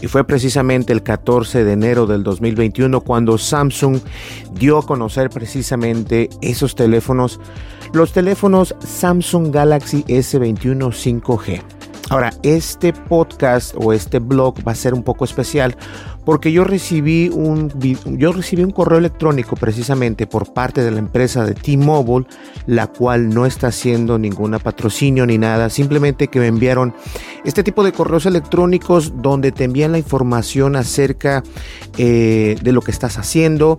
[0.00, 4.00] y fue precisamente el 14 de enero del 2021 cuando Samsung
[4.54, 7.40] dio a conocer precisamente esos teléfonos,
[7.92, 11.62] los teléfonos Samsung Galaxy S21 5G.
[12.10, 15.76] Ahora, este podcast o este blog va a ser un poco especial
[16.24, 17.72] porque yo recibí un,
[18.18, 22.26] yo recibí un correo electrónico precisamente por parte de la empresa de T-Mobile,
[22.66, 26.94] la cual no está haciendo ninguna patrocinio ni nada, simplemente que me enviaron
[27.44, 31.42] este tipo de correos electrónicos donde te envían la información acerca
[31.98, 33.78] eh, de lo que estás haciendo,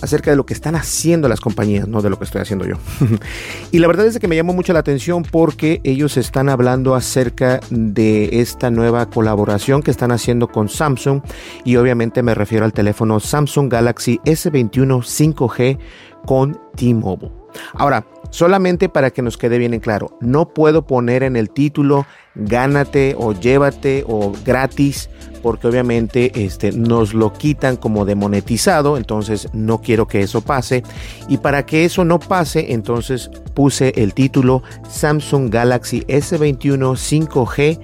[0.00, 2.76] acerca de lo que están haciendo las compañías, no de lo que estoy haciendo yo.
[3.72, 7.60] y la verdad es que me llamó mucho la atención porque ellos están hablando acerca
[7.70, 11.22] de esta nueva colaboración que están haciendo con Samsung
[11.64, 15.78] y obviamente me refiero al teléfono Samsung Galaxy S21 5G
[16.26, 17.32] con T-Mobile.
[17.74, 22.06] Ahora, solamente para que nos quede bien en claro, no puedo poner en el título
[22.34, 25.10] gánate o llévate o gratis
[25.42, 30.82] porque obviamente este, nos lo quitan como demonetizado, entonces no quiero que eso pase.
[31.28, 37.78] Y para que eso no pase, entonces puse el título Samsung Galaxy S21 5G.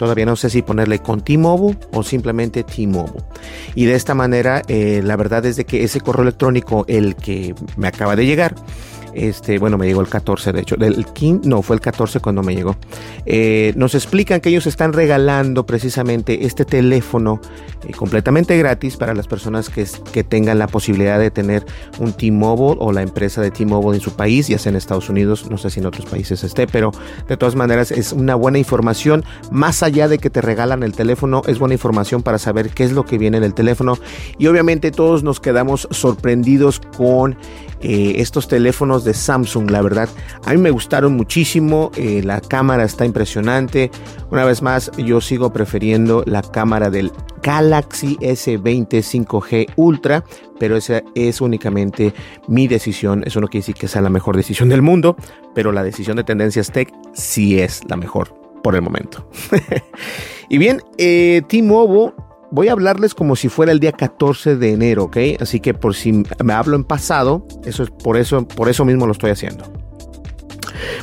[0.00, 3.22] Todavía no sé si ponerle con T-Mobile o simplemente T-Mobile.
[3.74, 7.54] Y de esta manera, eh, la verdad es de que ese correo electrónico, el que
[7.76, 8.54] me acaba de llegar,
[9.14, 12.42] este, bueno, me llegó el 14, de hecho, del 15, no, fue el 14 cuando
[12.42, 12.76] me llegó.
[13.26, 17.40] Eh, nos explican que ellos están regalando precisamente este teléfono
[17.86, 21.64] eh, completamente gratis para las personas que, que tengan la posibilidad de tener
[21.98, 25.50] un T-Mobile o la empresa de T-Mobile en su país, ya sea en Estados Unidos,
[25.50, 26.92] no sé si en otros países esté, pero
[27.28, 29.24] de todas maneras es una buena información.
[29.50, 32.92] Más allá de que te regalan el teléfono, es buena información para saber qué es
[32.92, 33.98] lo que viene en el teléfono.
[34.38, 37.36] Y obviamente todos nos quedamos sorprendidos con
[37.82, 40.08] eh, estos teléfonos de Samsung, la verdad,
[40.44, 43.90] a mí me gustaron muchísimo, eh, la cámara está impresionante,
[44.30, 50.24] una vez más yo sigo prefiriendo la cámara del Galaxy S20 5G Ultra,
[50.58, 52.12] pero esa es únicamente
[52.48, 55.16] mi decisión, eso no quiere decir que sea la mejor decisión del mundo,
[55.54, 59.26] pero la decisión de Tendencias Tech sí es la mejor por el momento.
[60.48, 62.12] y bien, eh, T-Mobile
[62.50, 65.16] voy a hablarles como si fuera el día 14 de enero, ¿ok?
[65.40, 69.06] Así que por si me hablo en pasado, eso es por eso, por eso mismo
[69.06, 69.64] lo estoy haciendo.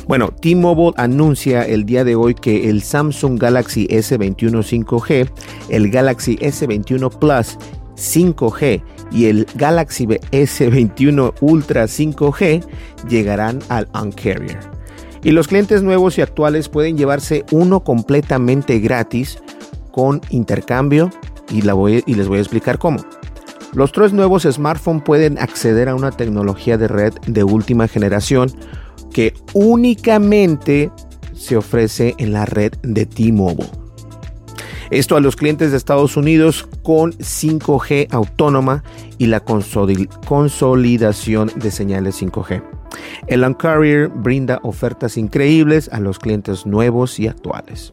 [0.06, 5.30] Bueno, T-Mobile anuncia el día de hoy que el Samsung Galaxy S21 5G,
[5.68, 7.58] el Galaxy S21 Plus
[7.96, 12.64] 5G y el Galaxy S21 Ultra 5G
[13.08, 14.58] llegarán al Uncarrier.
[15.22, 19.38] Y los clientes nuevos y actuales pueden llevarse uno completamente gratis
[19.92, 21.10] con intercambio
[21.50, 23.04] y, les voy a explicar cómo.
[23.72, 28.50] Los tres nuevos smartphones pueden acceder a una tecnología de red de última generación
[29.12, 30.90] que únicamente
[31.34, 33.68] se ofrece en la red de T-Mobile.
[34.90, 38.82] Esto a los clientes de Estados Unidos con 5G autónoma
[39.18, 42.62] y la consolidación de señales 5G.
[43.26, 47.92] El Uncarrier brinda ofertas increíbles a los clientes nuevos y actuales.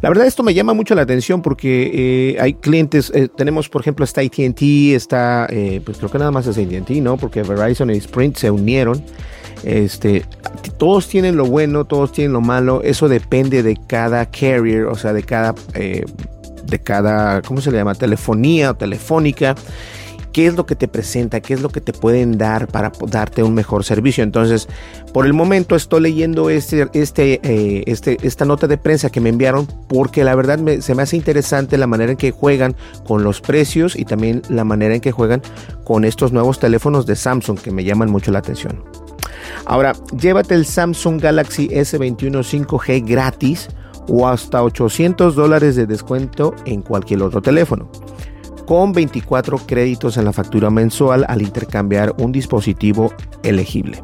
[0.00, 1.90] La verdad esto me llama mucho la atención porque
[2.34, 4.62] eh, hay clientes, eh, tenemos por ejemplo está ATT,
[4.94, 7.16] está, eh, pues creo que nada más es ATT, ¿no?
[7.16, 9.02] Porque Verizon y Sprint se unieron.
[9.64, 10.24] Este,
[10.76, 15.12] todos tienen lo bueno, todos tienen lo malo, eso depende de cada carrier, o sea,
[15.12, 17.94] de cada, de cada, ¿cómo se le llama?
[17.94, 19.54] Telefonía o telefónica.
[20.32, 23.42] Qué es lo que te presenta, qué es lo que te pueden dar para darte
[23.42, 24.24] un mejor servicio.
[24.24, 24.68] Entonces,
[25.12, 29.28] por el momento estoy leyendo este, este, eh, este, esta nota de prensa que me
[29.28, 32.74] enviaron porque la verdad se me hace interesante la manera en que juegan
[33.06, 35.42] con los precios y también la manera en que juegan
[35.84, 38.82] con estos nuevos teléfonos de Samsung que me llaman mucho la atención.
[39.64, 43.68] Ahora, llévate el Samsung Galaxy S21 5G gratis
[44.08, 47.88] o hasta 800 dólares de descuento en cualquier otro teléfono,
[48.66, 53.12] con 24 créditos en la factura mensual al intercambiar un dispositivo
[53.42, 54.02] elegible.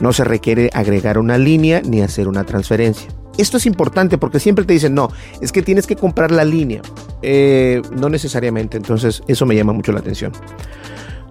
[0.00, 3.08] No se requiere agregar una línea ni hacer una transferencia.
[3.38, 5.10] Esto es importante porque siempre te dicen, no,
[5.40, 6.82] es que tienes que comprar la línea.
[7.22, 10.32] Eh, no necesariamente, entonces eso me llama mucho la atención.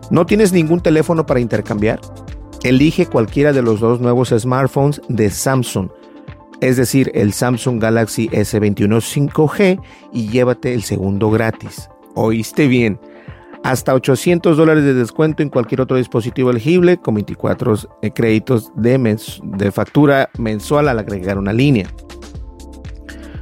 [0.09, 1.99] ¿No tienes ningún teléfono para intercambiar?
[2.63, 5.89] Elige cualquiera de los dos nuevos smartphones de Samsung
[6.61, 9.01] es decir, el Samsung Galaxy S21
[9.31, 9.81] 5G
[10.13, 11.89] y llévate el segundo gratis.
[12.15, 12.99] Oíste bien.
[13.63, 19.17] Hasta 800 dólares de descuento en cualquier otro dispositivo elegible con 24 eh, créditos de,
[19.43, 21.87] de factura mensual al agregar una línea.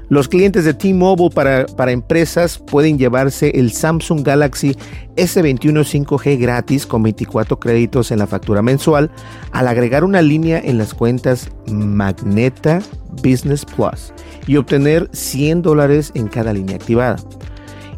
[0.10, 4.76] Los clientes de T-Mobile para, para, empresas pueden llevarse el Samsung Galaxy
[5.16, 9.12] S21 5G gratis con 24 créditos en la factura mensual
[9.52, 12.82] al agregar una línea en las cuentas Magneta
[13.24, 14.12] Business Plus
[14.48, 17.18] y obtener 100 dólares en cada línea activada.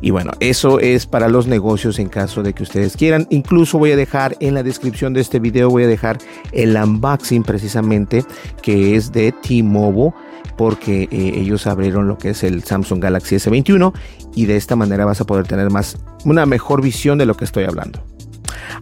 [0.01, 3.27] Y bueno, eso es para los negocios en caso de que ustedes quieran.
[3.29, 6.17] Incluso voy a dejar en la descripción de este video, voy a dejar
[6.51, 8.25] el unboxing precisamente
[8.61, 10.13] que es de T-Mobile
[10.57, 13.93] porque eh, ellos abrieron lo que es el Samsung Galaxy S21
[14.35, 17.45] y de esta manera vas a poder tener más una mejor visión de lo que
[17.45, 18.03] estoy hablando.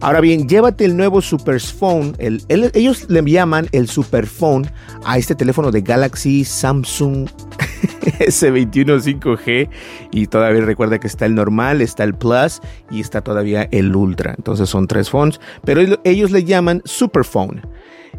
[0.00, 4.70] Ahora bien, llévate el nuevo Superphone, el, ellos le llaman el Superphone
[5.04, 7.28] a este teléfono de Galaxy Samsung
[8.20, 9.68] S21 5G
[10.12, 12.60] y todavía recuerda que está el normal, está el Plus
[12.90, 14.34] y está todavía el Ultra.
[14.36, 17.62] Entonces son tres phones, pero ellos le llaman Superphone.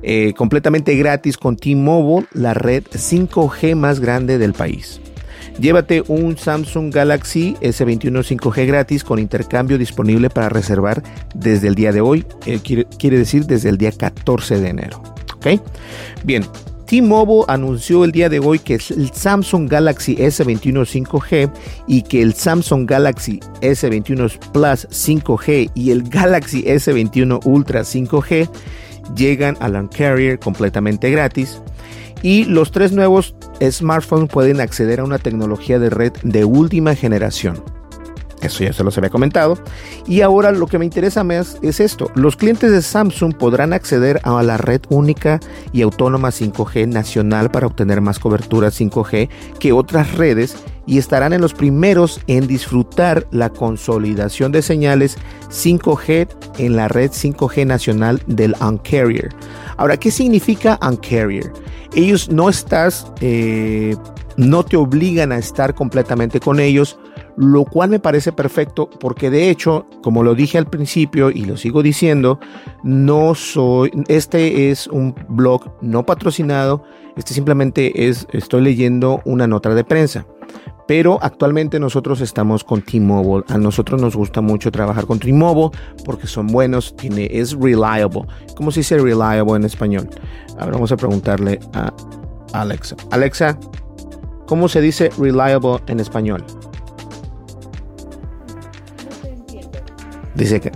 [0.03, 4.99] Eh, completamente gratis con T-Mobile, la red 5G más grande del país.
[5.59, 11.03] Llévate un Samsung Galaxy S21 5G gratis con intercambio disponible para reservar
[11.35, 15.03] desde el día de hoy, eh, quiere, decir desde el día 14 de enero.
[15.35, 15.61] ¿Ok?
[16.23, 16.43] Bien,
[16.91, 21.49] T-Mobile anunció el día de hoy que el Samsung Galaxy S21 5G
[21.87, 28.49] y que el Samsung Galaxy S21 Plus 5G y el Galaxy S21 Ultra 5G
[29.15, 31.61] llegan a Carrier completamente gratis.
[32.23, 37.63] Y los tres nuevos smartphones pueden acceder a una tecnología de red de última generación.
[38.41, 39.57] Eso ya se los había comentado.
[40.07, 42.11] Y ahora lo que me interesa más es esto.
[42.15, 45.39] Los clientes de Samsung podrán acceder a la red única
[45.71, 49.29] y autónoma 5G nacional para obtener más cobertura 5G
[49.59, 50.55] que otras redes
[50.87, 55.17] y estarán en los primeros en disfrutar la consolidación de señales
[55.49, 56.27] 5G
[56.57, 59.29] en la red 5G nacional del Uncarrier.
[59.77, 61.53] Ahora, ¿qué significa Uncarrier?
[61.93, 63.95] Ellos no estás, eh,
[64.37, 66.97] no te obligan a estar completamente con ellos,
[67.37, 71.57] lo cual me parece perfecto porque de hecho, como lo dije al principio y lo
[71.57, 72.39] sigo diciendo,
[72.83, 76.83] no soy, este es un blog no patrocinado,
[77.15, 80.25] este simplemente es, estoy leyendo una nota de prensa.
[80.87, 83.45] Pero actualmente nosotros estamos con T-Mobile.
[83.47, 85.69] A nosotros nos gusta mucho trabajar con T-Mobile
[86.03, 88.23] porque son buenos, tiene, es reliable.
[88.55, 90.09] ¿Cómo se dice reliable en español?
[90.59, 91.93] Ahora vamos a preguntarle a
[92.53, 92.97] Alexa.
[93.11, 93.57] Alexa,
[94.47, 96.43] ¿cómo se dice reliable en español?
[100.35, 100.71] Dice que...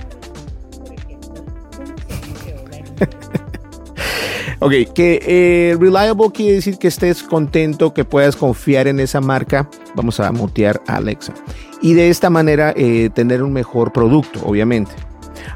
[4.60, 9.70] ok, que eh, reliable quiere decir que estés contento, que puedas confiar en esa marca.
[9.96, 11.34] Vamos a mutear a Alexa.
[11.82, 14.92] Y de esta manera eh, tener un mejor producto, obviamente.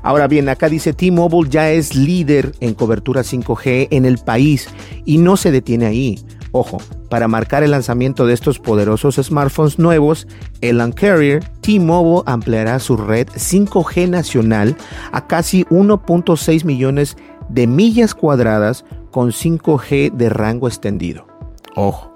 [0.02, 4.70] Ahora bien, acá dice T-Mobile ya es líder en cobertura 5G en el país
[5.06, 6.20] y no se detiene ahí.
[6.52, 6.80] Ojo,
[7.10, 10.28] para marcar el lanzamiento de estos poderosos smartphones nuevos,
[10.62, 14.76] el Uncarrier T-Mobile ampliará su red 5G nacional
[15.12, 17.18] a casi 1.6 millones
[17.50, 21.28] de millas cuadradas con 5G de rango extendido.
[21.76, 22.10] Ojo.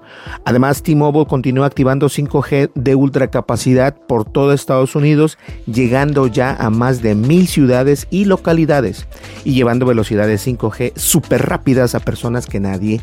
[0.44, 6.70] Además, T-Mobile continúa activando 5G de ultra capacidad por todo Estados Unidos, llegando ya a
[6.70, 9.06] más de mil ciudades y localidades
[9.44, 13.00] y llevando velocidades 5G súper rápidas a personas que nadie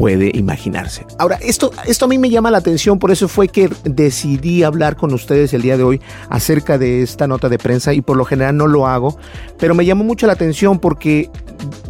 [0.00, 1.04] puede imaginarse.
[1.18, 4.96] Ahora, esto, esto a mí me llama la atención, por eso fue que decidí hablar
[4.96, 8.24] con ustedes el día de hoy acerca de esta nota de prensa y por lo
[8.24, 9.18] general no lo hago,
[9.58, 11.28] pero me llamó mucho la atención porque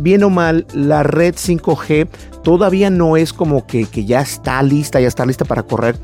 [0.00, 2.09] bien o mal la red 5G
[2.43, 5.95] todavía no es como que, que ya está lista, ya está lista para correr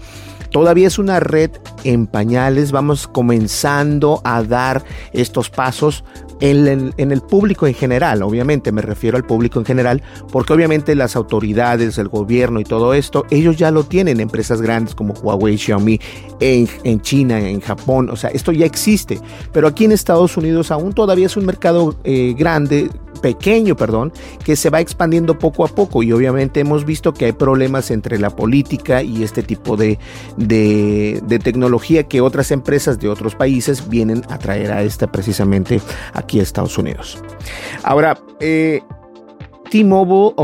[0.51, 1.51] Todavía es una red
[1.85, 6.05] en pañales, vamos comenzando a dar estos pasos
[6.41, 11.17] en el, público en general, obviamente me refiero al público en general, porque obviamente las
[11.17, 16.01] autoridades, el gobierno y todo esto, ellos ya lo tienen, empresas grandes como Huawei, Xiaomi,
[16.41, 19.19] en, China, en Japón, o sea, esto ya existe,
[19.53, 24.13] pero aquí en Estados Unidos aún todavía es un mercado eh, grande, pequeño, perdón,
[24.45, 26.03] que se va expandiendo poco a poco.
[26.03, 29.99] Y obviamente hemos visto que hay problemas entre la política y este tipo de,
[30.37, 35.81] de, de tecnología que otras empresas de otros países vienen a traer a esta precisamente
[36.27, 37.23] aquí Estados Unidos.
[37.85, 38.83] Ahora, eh,
[39.71, 40.35] T-Mobile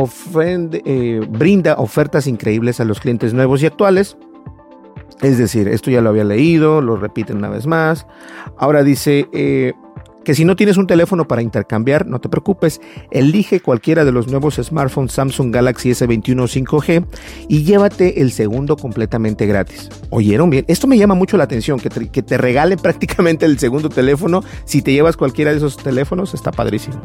[0.85, 4.17] eh, brinda ofertas increíbles a los clientes nuevos y actuales.
[5.21, 8.07] Es decir, esto ya lo había leído, lo repiten una vez más.
[8.57, 9.73] Ahora dice, eh,
[10.25, 14.29] que si no tienes un teléfono para intercambiar, no te preocupes, elige cualquiera de los
[14.29, 17.05] nuevos smartphones Samsung Galaxy S21 5G
[17.49, 19.89] y llévate el segundo completamente gratis.
[20.11, 20.65] ¿Oyeron bien?
[20.69, 24.83] Esto me llama mucho la atención, que te, que regalen prácticamente el segundo teléfono si
[24.83, 27.01] te llevas cualquiera de esos teléfonos, está padrísimo.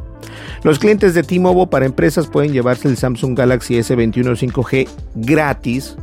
[0.64, 5.96] Los clientes de T-Mobile para empresas pueden llevarse el Samsung Galaxy S21 5G gratis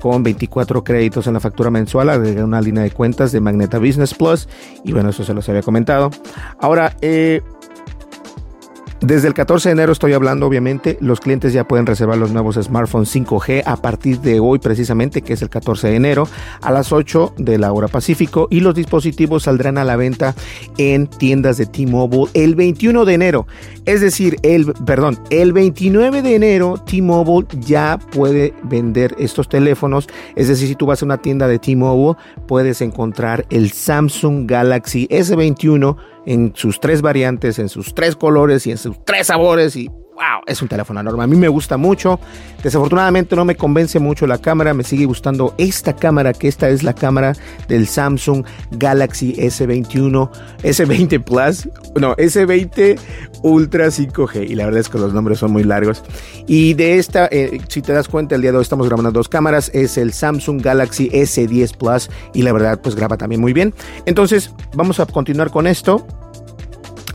[0.00, 4.14] con 24 créditos en la factura mensual, agregué una línea de cuentas de Magneta Business
[4.14, 4.48] Plus
[4.84, 6.10] y bueno, eso se los había comentado.
[6.60, 7.42] Ahora, eh,
[9.00, 12.56] desde el 14 de enero estoy hablando, obviamente, los clientes ya pueden reservar los nuevos
[12.56, 16.28] smartphones 5G a partir de hoy precisamente, que es el 14 de enero,
[16.62, 20.34] a las 8 de la hora Pacífico y los dispositivos saldrán a la venta
[20.78, 23.46] en tiendas de T-Mobile el 21 de enero.
[23.84, 30.08] Es decir, el, perdón, el 29 de enero T-Mobile ya puede vender estos teléfonos.
[30.36, 35.06] Es decir, si tú vas a una tienda de T-Mobile, puedes encontrar el Samsung Galaxy
[35.08, 39.90] S21 en sus tres variantes, en sus tres colores y en sus tres sabores y
[40.16, 41.24] wow, es un teléfono enorme.
[41.24, 42.18] A mí me gusta mucho.
[42.62, 44.72] Desafortunadamente no me convence mucho la cámara.
[44.72, 47.34] Me sigue gustando esta cámara, que esta es la cámara
[47.68, 50.30] del Samsung Galaxy S21,
[50.62, 52.98] S20 Plus, no, S20
[53.42, 54.50] Ultra 5G.
[54.50, 56.02] Y la verdad es que los nombres son muy largos.
[56.46, 59.28] Y de esta, eh, si te das cuenta, el día de hoy estamos grabando dos
[59.28, 59.70] cámaras.
[59.74, 62.10] Es el Samsung Galaxy S10 Plus.
[62.32, 63.74] Y la verdad, pues graba también muy bien.
[64.06, 66.06] Entonces, vamos a continuar con esto.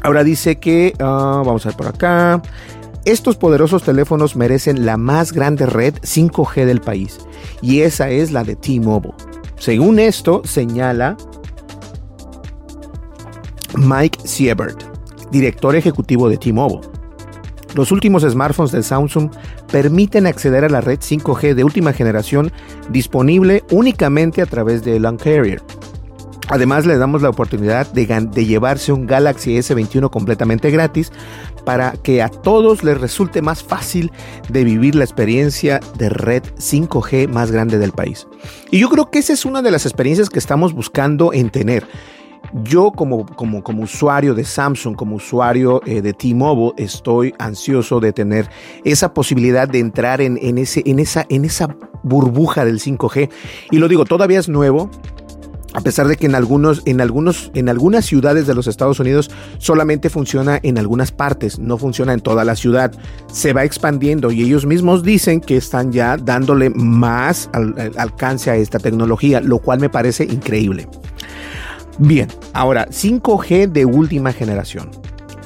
[0.03, 2.41] Ahora dice que, uh, vamos a ver por acá.
[3.03, 7.17] Estos poderosos teléfonos merecen la más grande red 5G del país
[7.59, 9.15] y esa es la de T-Mobile.
[9.57, 11.17] Según esto, señala
[13.75, 14.83] Mike Siebert,
[15.31, 16.87] director ejecutivo de T-Mobile.
[17.73, 19.31] Los últimos smartphones de Samsung
[19.71, 22.51] permiten acceder a la red 5G de última generación
[22.89, 25.63] disponible únicamente a través de LAN Carrier.
[26.51, 31.09] Además, le damos la oportunidad de, llevarse un Galaxy S21 completamente gratis
[31.63, 34.11] para que a todos les resulte más fácil
[34.49, 38.27] de vivir la experiencia de red 5G más grande del país.
[38.69, 41.87] Y yo creo que esa es una de las experiencias que estamos buscando en tener.
[42.65, 43.25] Yo como,
[43.79, 48.49] usuario de Samsung, como usuario eh, de T-Mobile, estoy ansioso de tener
[48.83, 53.29] esa posibilidad de entrar en esa burbuja del 5G.
[53.71, 54.89] Y lo digo, todavía es nuevo,
[55.73, 59.31] a pesar de que en algunos, en algunos, en algunas ciudades de los Estados Unidos
[59.57, 62.91] solamente funciona en algunas partes, no funciona en toda la ciudad,
[63.31, 68.51] se va expandiendo y ellos mismos dicen que están ya dándole más al, al alcance
[68.51, 70.87] a esta tecnología, lo cual me parece increíble.
[71.97, 74.89] Bien, ahora 5G de última generación.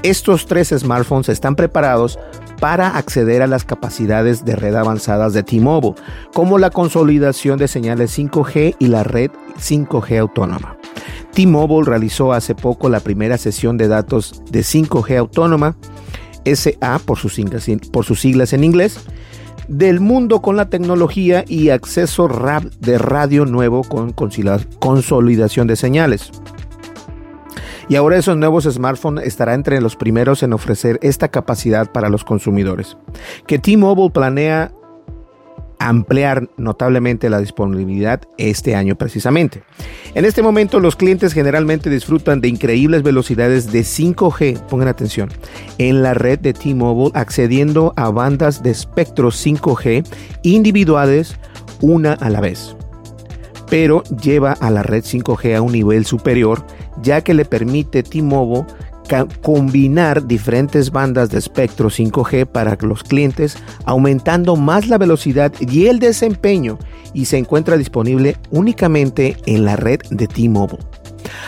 [0.03, 2.19] Estos tres smartphones están preparados
[2.65, 5.93] para acceder a las capacidades de red avanzadas de T-Mobile,
[6.33, 9.29] como la consolidación de señales 5G y la red
[9.59, 10.75] 5G autónoma.
[11.31, 15.75] T-Mobile realizó hace poco la primera sesión de datos de 5G autónoma,
[16.43, 18.99] SA por sus siglas, en inglés,
[19.67, 22.27] del mundo con la tecnología y acceso
[22.79, 26.31] de radio nuevo con consolidación de señales.
[27.87, 32.23] Y ahora esos nuevos smartphones estará entre los primeros en ofrecer esta capacidad para los
[32.23, 32.97] consumidores.
[33.45, 34.71] Que T-Mobile planea
[35.79, 39.63] ampliar notablemente la disponibilidad este año precisamente.
[40.13, 45.29] En este momento los clientes generalmente disfrutan de increíbles velocidades de 5G, pongan atención,
[45.77, 50.05] en la red de T-Mobile accediendo a bandas de espectro 5G
[50.43, 51.37] individuales
[51.81, 52.75] una a la vez.
[53.69, 56.65] Pero lleva a la red 5G a un nivel superior
[57.05, 58.65] ya que le permite T-Mobile
[59.41, 65.99] combinar diferentes bandas de espectro 5G para los clientes, aumentando más la velocidad y el
[65.99, 66.79] desempeño
[67.13, 70.94] y se encuentra disponible únicamente en la red de T-Mobile.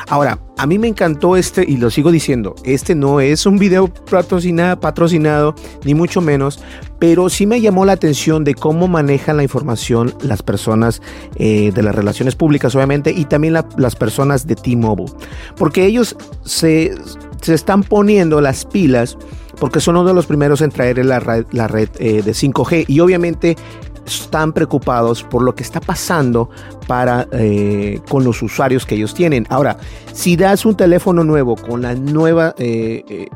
[0.07, 3.87] Ahora, a mí me encantó este y lo sigo diciendo, este no es un video
[3.87, 6.59] patrocinado, patrocinado ni mucho menos,
[6.99, 11.01] pero sí me llamó la atención de cómo manejan la información las personas
[11.35, 15.11] eh, de las relaciones públicas, obviamente, y también las personas de T-Mobile,
[15.57, 16.95] porque ellos se,
[17.45, 19.17] están poniendo las pilas
[19.59, 22.85] porque son uno de los primeros en traer la red, la red eh, de 5G
[22.87, 23.57] y obviamente
[24.07, 26.49] están preocupados por lo que está pasando
[26.87, 29.45] para, eh, con los usuarios que ellos tienen.
[29.49, 29.77] Ahora,
[30.13, 33.27] si das un teléfono nuevo con la nueva eh, eh,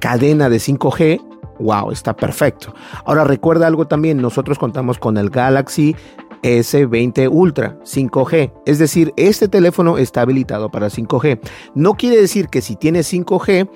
[0.00, 1.20] cadena de 5G,
[1.60, 2.74] wow, está perfecto.
[3.04, 5.94] Ahora recuerda algo también, nosotros contamos con el Galaxy
[6.42, 8.52] S20 Ultra 5G.
[8.66, 11.40] Es decir, este teléfono está habilitado para 5G.
[11.74, 13.68] No quiere decir que si tienes 5G,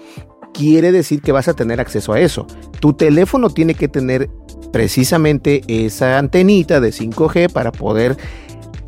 [0.53, 2.47] quiere decir que vas a tener acceso a eso.
[2.81, 4.31] Tu teléfono tiene que tener
[4.73, 8.17] precisamente esa antenita de 5G para poder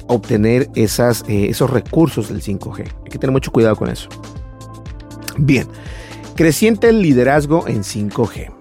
[0.07, 2.81] obtener esas, eh, esos recursos del 5G.
[3.05, 4.09] Hay que tener mucho cuidado con eso.
[5.37, 5.67] Bien,
[6.35, 8.53] creciente el liderazgo en 5G.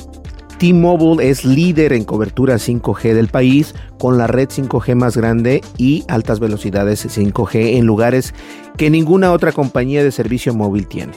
[0.58, 6.06] T-Mobile es líder en cobertura 5G del país con la red 5G más grande y
[6.08, 8.34] altas velocidades 5G en lugares
[8.78, 11.14] que ninguna otra compañía de servicio móvil tiene.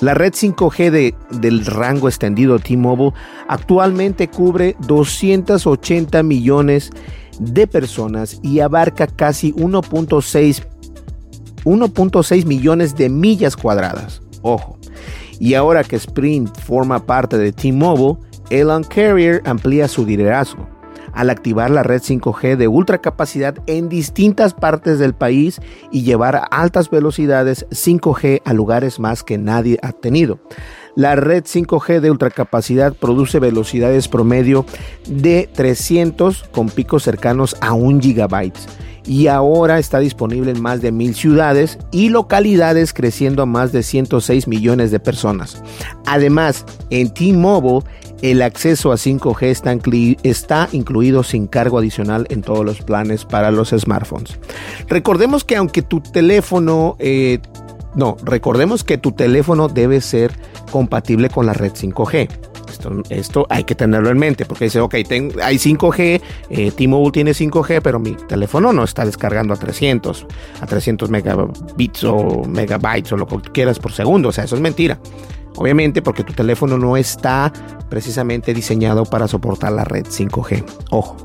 [0.00, 3.12] La red 5G del rango extendido T-Mobile
[3.48, 6.90] actualmente cubre 280 millones
[7.38, 14.20] de personas y abarca casi 1.6 millones de millas cuadradas.
[14.42, 14.78] Ojo.
[15.40, 18.18] Y ahora que Sprint forma parte de T-Mobile,
[18.50, 20.75] Elon Carrier amplía su liderazgo
[21.16, 26.42] al activar la red 5G de ultra capacidad en distintas partes del país y llevar
[26.50, 30.38] altas velocidades 5G a lugares más que nadie ha tenido.
[30.94, 34.66] La red 5G de ultracapacidad produce velocidades promedio
[35.08, 38.52] de 300 con picos cercanos a 1 GB
[39.06, 43.82] y ahora está disponible en más de mil ciudades y localidades creciendo a más de
[43.82, 45.62] 106 millones de personas.
[46.06, 47.86] Además, en T-Mobile
[48.22, 53.70] el acceso a 5G está, incluido sin cargo adicional en todos los planes para los
[53.70, 54.38] smartphones.
[54.88, 57.38] Recordemos que aunque tu teléfono, eh,
[57.94, 60.32] no, recordemos que tu teléfono debe ser
[60.70, 62.28] compatible con la red 5G.
[63.10, 66.20] Esto, hay que tenerlo en mente porque dice, ok, hay 5G,
[66.50, 70.26] eh, T-Mobile tiene 5G, pero mi teléfono no está descargando a 300,
[70.60, 74.28] a 300 megabits o megabytes o lo que quieras por segundo.
[74.30, 74.98] O sea, eso es mentira.
[75.56, 77.52] Obviamente porque tu teléfono no está
[77.88, 80.64] precisamente diseñado para soportar la red 5G.
[80.90, 81.16] Ojo.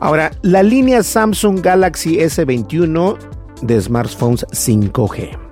[0.00, 3.18] Ahora, la línea Samsung Galaxy S21
[3.62, 5.47] de smartphones 5G.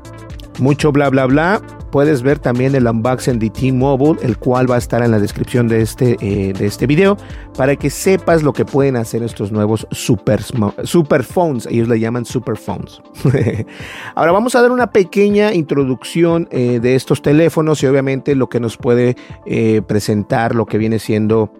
[0.58, 4.78] Mucho bla bla bla, puedes ver también el unboxing de T-Mobile, el cual va a
[4.78, 7.16] estar en la descripción de este, eh, de este video,
[7.56, 10.40] para que sepas lo que pueden hacer estos nuevos super,
[10.84, 11.66] super phones.
[11.66, 13.00] Ellos le llaman super phones.
[14.14, 18.60] Ahora vamos a dar una pequeña introducción eh, de estos teléfonos y obviamente lo que
[18.60, 21.52] nos puede eh, presentar lo que viene siendo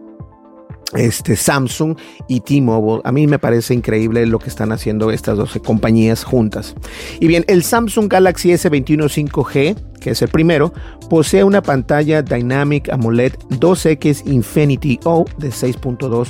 [0.94, 1.96] este, Samsung
[2.28, 3.02] y T-Mobile.
[3.04, 6.74] A mí me parece increíble lo que están haciendo estas dos compañías juntas.
[7.20, 10.72] Y bien, el Samsung Galaxy S21 5G, que es el primero,
[11.10, 16.28] posee una pantalla Dynamic AMOLED 2X Infinity O de 6.2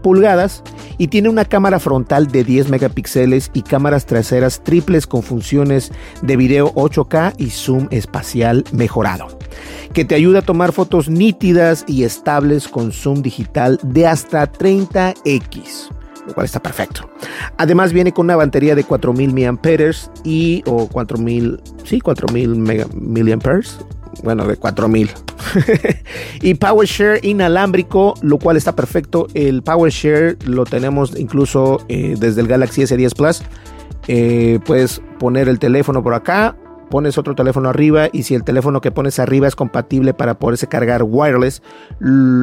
[0.00, 0.62] pulgadas
[0.98, 6.36] y tiene una cámara frontal de 10 megapíxeles y cámaras traseras triples con funciones de
[6.36, 9.28] video 8K y zoom espacial mejorado
[9.92, 15.90] que te ayuda a tomar fotos nítidas y estables con zoom digital de hasta 30x
[16.26, 17.08] lo cual está perfecto.
[17.56, 19.58] Además viene con una batería de 4000 mAh
[20.22, 22.86] y o 4000, sí, 4000 mAh,
[24.22, 25.10] bueno, de 4000.
[26.42, 29.26] y PowerShare inalámbrico, lo cual está perfecto.
[29.34, 33.42] El PowerShare lo tenemos incluso eh, desde el Galaxy S10 Plus.
[34.08, 36.56] Eh, puedes poner el teléfono por acá
[36.90, 40.66] pones otro teléfono arriba y si el teléfono que pones arriba es compatible para poderse
[40.66, 41.62] cargar wireless,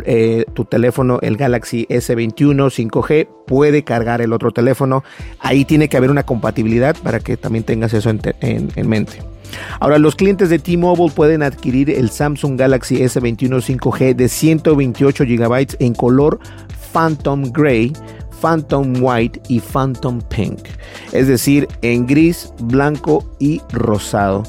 [0.05, 5.03] eh, tu teléfono, el Galaxy S21 5G, puede cargar el otro teléfono.
[5.39, 9.19] Ahí tiene que haber una compatibilidad para que también tengas eso en, en mente.
[9.79, 15.77] Ahora, los clientes de T-Mobile pueden adquirir el Samsung Galaxy S21 5G de 128 GB
[15.79, 16.39] en color
[16.93, 17.93] Phantom Gray
[18.41, 20.59] Phantom White y Phantom Pink,
[21.11, 24.43] es decir, en gris, blanco y rosado.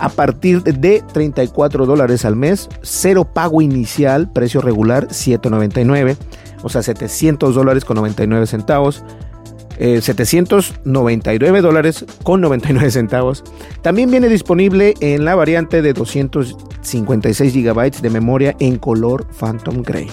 [0.00, 6.16] A partir de 34 dólares al mes, cero pago inicial, precio regular 799,
[6.62, 9.04] o sea, 700 dólares con 99 centavos.
[9.78, 13.44] 799 eh, dólares con 99 centavos.
[13.82, 20.08] También viene disponible en la variante de 256 gigabytes de memoria en color Phantom Gray.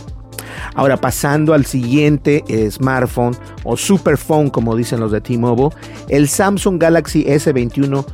[0.73, 5.69] Ahora pasando al siguiente eh, smartphone o superphone como dicen los de T-Mobile,
[6.10, 8.06] el Samsung Galaxy S21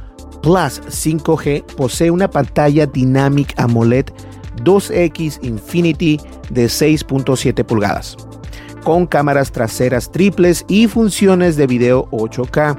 [0.41, 4.07] Plus 5G posee una pantalla Dynamic AMOLED
[4.63, 8.17] 2X Infinity de 6.7 pulgadas,
[8.83, 12.77] con cámaras traseras triples y funciones de video 8K,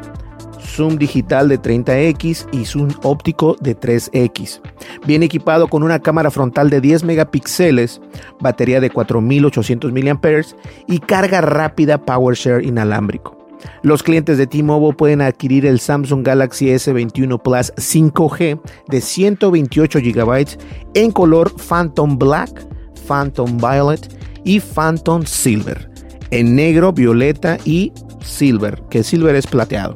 [0.61, 4.61] zoom digital de 30X y zoom óptico de 3X.
[5.07, 8.01] Viene equipado con una cámara frontal de 10 megapíxeles,
[8.41, 10.43] batería de 4800 mAh
[10.87, 13.38] y carga rápida PowerShare inalámbrico.
[13.83, 20.59] Los clientes de T-Mobile pueden adquirir el Samsung Galaxy S21 Plus 5G de 128 GB
[20.95, 22.67] en color Phantom Black,
[23.07, 24.09] Phantom Violet
[24.45, 25.92] y Phantom Silver,
[26.33, 27.92] en negro, violeta y
[28.25, 29.95] silver, que silver es plateado.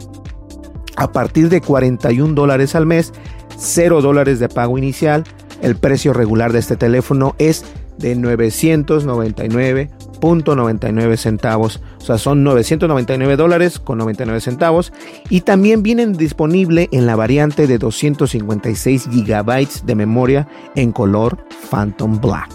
[0.96, 3.12] A partir de 41 dólares al mes,
[3.56, 5.24] 0 dólares de pago inicial,
[5.62, 7.64] el precio regular de este teléfono es
[7.98, 11.82] de 999.99 centavos.
[11.98, 14.92] O sea, son 999 dólares con 99 centavos.
[15.30, 21.38] Y también vienen disponible en la variante de 256 gigabytes de memoria en color
[21.70, 22.50] Phantom Black.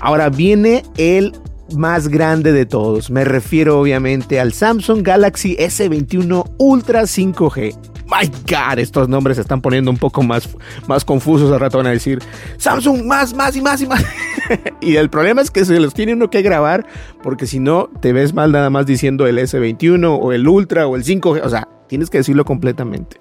[0.00, 1.32] Ahora viene el
[1.74, 3.10] más grande de todos.
[3.10, 7.76] Me refiero obviamente al Samsung Galaxy S21 Ultra 5G.
[8.06, 10.48] My God, estos nombres se están poniendo un poco más,
[10.86, 11.50] más confusos.
[11.52, 12.20] Al rato van a decir
[12.56, 14.04] Samsung más, más y más y más.
[14.80, 16.86] y el problema es que se los tiene uno que grabar
[17.22, 20.94] porque si no te ves mal nada más diciendo el S21 o el Ultra o
[20.94, 21.42] el 5G.
[21.42, 23.18] O sea, tienes que decirlo completamente.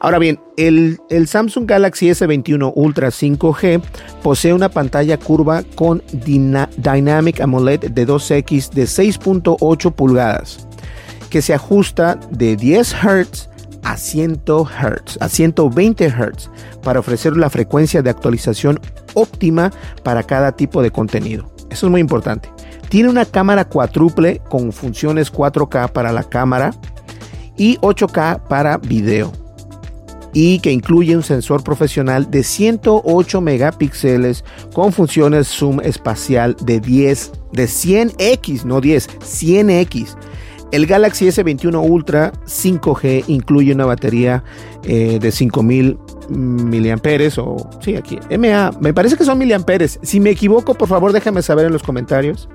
[0.00, 3.82] Ahora bien, el, el, Samsung Galaxy S21 Ultra 5G
[4.22, 10.66] posee una pantalla curva con Dynamic AMOLED de 2X de 6.8 pulgadas
[11.30, 13.48] que se ajusta de 10 Hz
[13.82, 16.50] a 100 Hz, a 120 Hz,
[16.82, 18.78] para ofrecer la frecuencia de actualización
[19.14, 21.50] óptima para cada tipo de contenido.
[21.70, 22.50] Eso es muy importante.
[22.90, 26.72] Tiene una cámara cuádruple con funciones 4K para la cámara
[27.56, 29.32] y 8K para video.
[30.34, 37.32] Y que incluye un sensor profesional de 108 megapíxeles con funciones zoom espacial de 10,
[37.52, 40.16] de 100x, no 10, 100x
[40.72, 44.42] el Galaxy S21 Ultra 5G incluye una batería
[44.84, 45.98] eh, de 5000
[46.30, 50.00] miliamperes o sí aquí MA me parece que son miliamperes.
[50.02, 52.48] Si me equivoco por favor déjame saber en los comentarios.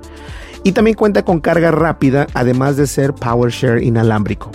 [0.64, 4.52] Y también cuenta con carga rápida además de ser PowerShare inalámbrico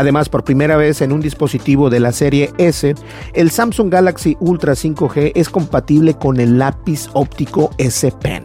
[0.00, 2.94] Además, por primera vez en un dispositivo de la serie S,
[3.34, 8.44] el Samsung Galaxy Ultra 5G es compatible con el lápiz óptico S Pen,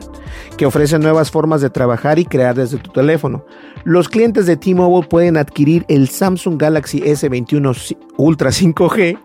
[0.58, 3.46] que ofrece nuevas formas de trabajar y crear desde tu teléfono.
[3.86, 9.18] Los clientes de T-Mobile pueden adquirir el Samsung Galaxy S21 Ultra 5G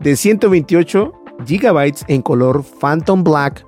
[0.00, 1.12] de 128
[1.48, 3.64] GB en color Phantom Black,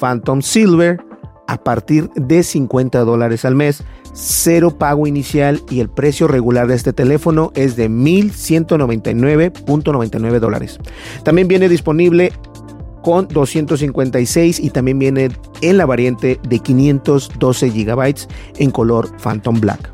[0.00, 1.11] Phantom Silver
[1.52, 3.84] a partir de 50 dólares al mes,
[4.14, 10.78] cero pago inicial y el precio regular de este teléfono es de 1.199.99 dólares.
[11.24, 12.32] También viene disponible
[13.02, 15.28] con 256 y también viene
[15.60, 18.14] en la variante de 512 GB
[18.56, 19.91] en color Phantom Black.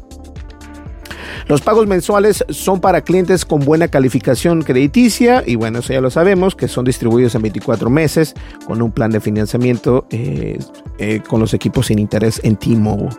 [1.46, 6.10] Los pagos mensuales son para clientes con buena calificación crediticia y bueno, eso ya lo
[6.10, 8.34] sabemos, que son distribuidos en 24 meses
[8.66, 10.58] con un plan de financiamiento eh,
[10.98, 13.10] eh, con los equipos sin interés en T-Mobile.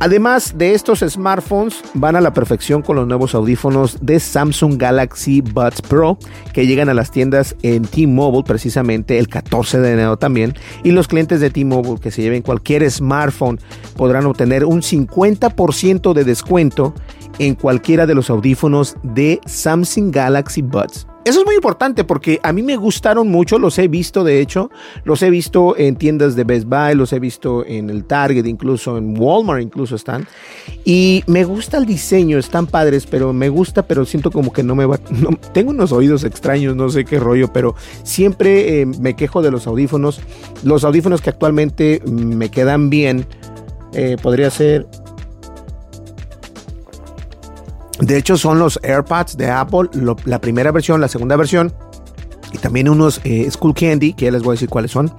[0.00, 5.40] Además de estos smartphones, van a la perfección con los nuevos audífonos de Samsung Galaxy
[5.40, 6.18] Buds Pro
[6.52, 10.54] que llegan a las tiendas en T-Mobile precisamente el 14 de enero también.
[10.84, 13.58] Y los clientes de T-Mobile que se lleven cualquier smartphone
[13.96, 16.94] podrán obtener un 50% de descuento
[17.38, 21.06] en cualquiera de los audífonos de Samsung Galaxy Buds.
[21.28, 24.70] Eso es muy importante porque a mí me gustaron mucho, los he visto de hecho,
[25.04, 28.96] los he visto en tiendas de Best Buy, los he visto en el Target, incluso
[28.96, 30.26] en Walmart incluso están.
[30.86, 34.74] Y me gusta el diseño, están padres, pero me gusta, pero siento como que no
[34.74, 34.96] me va...
[35.52, 39.66] tengo unos oídos extraños, no sé qué rollo, pero siempre eh, me quejo de los
[39.66, 40.22] audífonos.
[40.64, 43.26] Los audífonos que actualmente me quedan bien,
[43.92, 44.86] eh, podría ser
[47.98, 49.90] de hecho, son los AirPods de Apple,
[50.24, 51.74] la primera versión, la segunda versión,
[52.52, 55.12] y también unos eh, School Candy, que ya les voy a decir cuáles son.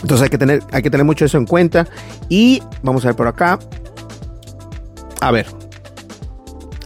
[0.00, 1.86] Entonces hay que, tener, hay que tener mucho eso en cuenta.
[2.28, 3.58] Y vamos a ver por acá.
[5.20, 5.46] A ver.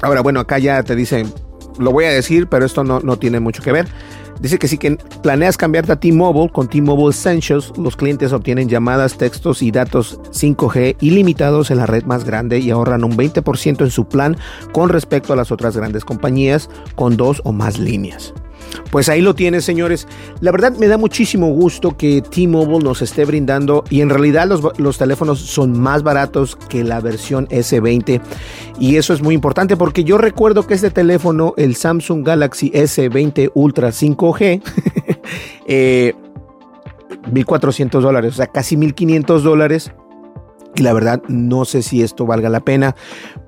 [0.03, 1.33] Ahora, bueno, acá ya te dicen,
[1.79, 3.89] lo voy a decir, pero esto no, no tiene mucho que ver.
[4.41, 9.17] Dice que si que planeas cambiarte a T-Mobile, con T-Mobile Essentials, los clientes obtienen llamadas,
[9.17, 13.91] textos y datos 5G ilimitados en la red más grande y ahorran un 20% en
[13.91, 14.37] su plan
[14.73, 18.35] con respecto a las otras grandes compañías con dos o más líneas.
[18.91, 20.07] Pues ahí lo tienes, señores.
[20.41, 24.63] La verdad me da muchísimo gusto que T-Mobile nos esté brindando y en realidad los,
[24.79, 28.21] los, teléfonos son más baratos que la versión S20
[28.79, 33.51] y eso es muy importante porque yo recuerdo que este teléfono, el Samsung Galaxy S20
[33.55, 34.63] Ultra 5G,
[35.67, 36.15] eh,
[37.33, 39.93] 1.400 dólares, o sea, casi 1.500 dólares
[40.75, 42.95] y la verdad no sé si esto valga la pena,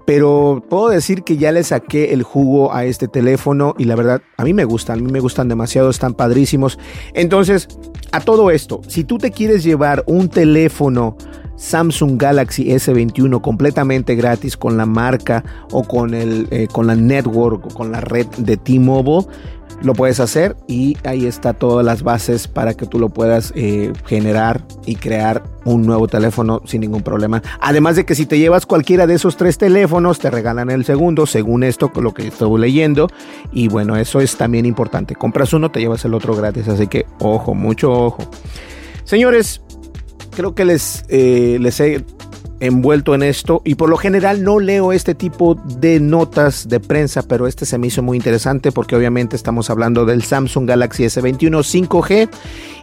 [0.09, 4.23] pero puedo decir que ya le saqué el jugo a este teléfono y la verdad
[4.39, 6.79] a mí me gustan, a mí me gustan demasiado, están padrísimos.
[7.13, 7.69] Entonces,
[8.11, 11.19] a todo esto, si tú te quieres llevar un teléfono
[11.57, 17.67] Samsung Galaxy S21 completamente gratis con la marca o con, el, eh, con la network
[17.67, 19.27] o con la red de T-Mobile,
[19.83, 23.93] lo puedes hacer y ahí está todas las bases para que tú lo puedas eh,
[24.07, 27.43] generar y crear un nuevo teléfono sin ningún problema.
[27.61, 31.27] Además de que si te llevas cualquiera de esos tres teléfonos, te regalan el segundo,
[31.27, 33.09] según esto, lo que estoy leyendo.
[33.53, 35.15] Y bueno, eso es también importante.
[35.15, 36.69] Compras uno, te llevas el otro gratis.
[36.69, 38.31] Así que ojo, mucho ojo.
[39.05, 39.63] Señores,
[40.35, 42.05] creo que les, eh, les he
[42.61, 47.23] envuelto en esto y por lo general no leo este tipo de notas de prensa,
[47.23, 51.89] pero este se me hizo muy interesante porque obviamente estamos hablando del Samsung Galaxy S21
[51.89, 52.29] 5G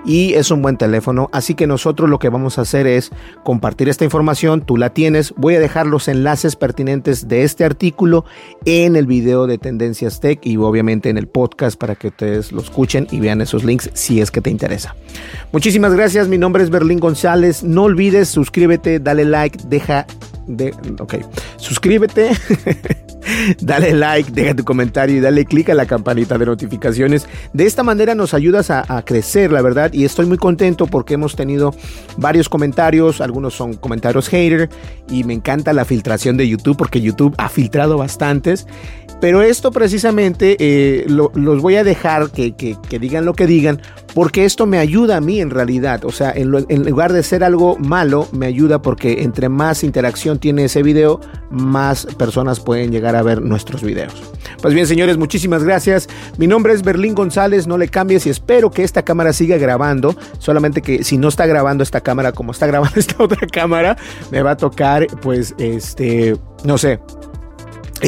[0.05, 3.11] y es un buen teléfono, así que nosotros lo que vamos a hacer es
[3.43, 8.23] compartir esta información, tú la tienes, voy a dejar los enlaces pertinentes de este artículo
[8.65, 12.61] en el video de Tendencias Tech y obviamente en el podcast para que ustedes lo
[12.61, 14.95] escuchen y vean esos links si es que te interesa.
[15.51, 20.05] Muchísimas gracias, mi nombre es Berlín González, no olvides suscríbete, dale like, deja
[20.47, 21.15] de, ok,
[21.57, 22.31] suscríbete,
[23.61, 27.27] dale like, deja tu comentario y dale click a la campanita de notificaciones.
[27.53, 31.15] De esta manera nos ayudas a, a, crecer, la verdad, y estoy muy contento porque
[31.15, 31.73] hemos tenido
[32.17, 34.69] varios comentarios, algunos son comentarios hater,
[35.09, 38.67] y me encanta la filtración de YouTube porque YouTube ha filtrado bastantes.
[39.21, 43.81] Pero esto precisamente eh, lo, los voy a dejar que, que, digan lo que digan,
[44.13, 46.05] porque esto me ayuda a mí en realidad.
[46.05, 50.39] O sea, en, en, lugar de ser algo malo, me ayuda porque entre más interacción
[50.39, 54.13] tiene ese video, más personas pueden llegar a ver nuestros videos.
[54.61, 56.07] Pues bien, señores, muchísimas gracias.
[56.37, 60.15] Mi nombre es Berlín González, no le cambies y espero que esta cámara siga grabando.
[60.39, 63.97] Solamente que si no está grabando esta cámara como está grabando esta otra cámara,
[64.31, 66.99] me va a tocar, pues, este, no sé,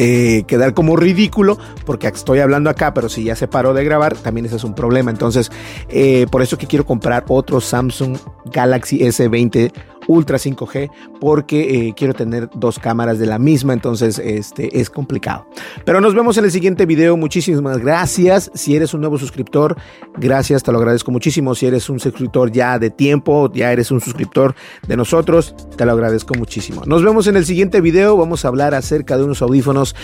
[0.00, 4.16] eh, quedar como ridículo porque estoy hablando acá, pero si ya se paró de grabar,
[4.16, 5.10] también ese es un problema.
[5.10, 5.50] Entonces,
[5.88, 9.72] eh, por eso que quiero comprar otro Samsung Galaxy S20
[10.08, 10.90] Ultra 5G
[11.20, 15.46] porque eh, quiero tener dos cámaras de la misma, entonces este es complicado.
[15.84, 17.16] Pero nos vemos en el siguiente video.
[17.16, 18.50] Muchísimas gracias.
[18.54, 19.76] Si eres un nuevo suscriptor,
[20.16, 21.54] gracias, te lo agradezco muchísimo.
[21.54, 24.54] Si eres un suscriptor ya de tiempo, ya eres un suscriptor
[24.86, 26.82] de nosotros, te lo agradezco muchísimo.
[26.86, 28.16] Nos vemos en el siguiente video.
[28.16, 29.94] Vamos a hablar acerca de unos audífonos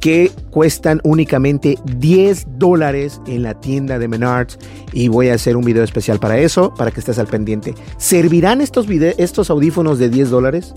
[0.00, 4.58] que cuestan únicamente 10 dólares en la tienda de Menards
[4.92, 7.74] y voy a hacer un video especial para eso, para que estés al pendiente.
[7.96, 10.74] ¿Servirán estos videos, estos audífonos de 10 dólares?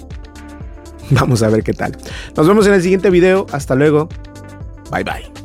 [1.11, 1.95] Vamos a ver qué tal.
[2.35, 3.45] Nos vemos en el siguiente video.
[3.51, 4.09] Hasta luego.
[4.91, 5.44] Bye bye.